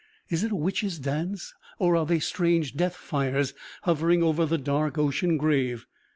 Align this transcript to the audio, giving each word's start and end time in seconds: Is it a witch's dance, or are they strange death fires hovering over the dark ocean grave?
Is 0.29 0.43
it 0.43 0.51
a 0.51 0.55
witch's 0.55 0.97
dance, 0.97 1.53
or 1.77 1.95
are 1.95 2.07
they 2.07 2.17
strange 2.17 2.73
death 2.75 2.95
fires 2.95 3.53
hovering 3.83 4.23
over 4.23 4.47
the 4.47 4.57
dark 4.57 4.97
ocean 4.97 5.37
grave? 5.37 5.85